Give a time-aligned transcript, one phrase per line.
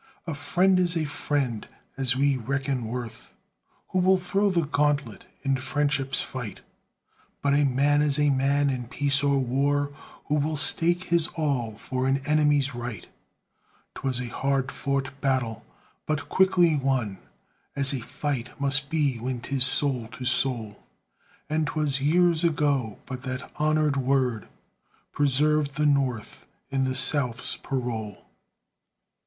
[0.25, 3.35] A friend is a friend, as we reckon worth,
[3.89, 6.61] Who will throw the gauntlet in friendship's fight;
[7.43, 9.93] But a man is a man in peace or war
[10.25, 13.07] Who will stake his all for an enemy's right.
[13.93, 15.63] 'Twas a hard fought battle,
[16.07, 17.19] but quickly won,
[17.75, 20.81] As a fight must be when 'tis soul to soul,
[21.47, 24.47] And 'twas years ago; but that honored word
[25.11, 28.25] Preserved the North in the South's parole.